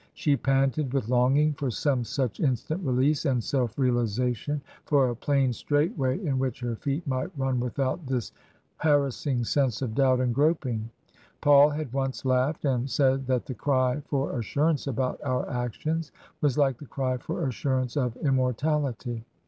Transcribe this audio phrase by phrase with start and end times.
[0.15, 5.53] She panted with longing for some such instant release and self realization— for a plain,
[5.53, 8.31] straight way in which her feet might run without this
[8.77, 10.89] harassing sense of doubt and groping.
[11.39, 16.11] Paul had once laughed and said that the cry for assurance about our actions
[16.41, 19.23] was like the cry for assurance of immortality.